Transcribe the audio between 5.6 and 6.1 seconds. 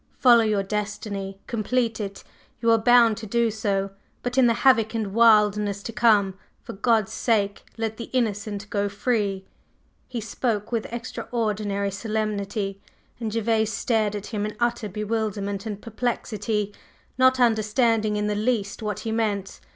to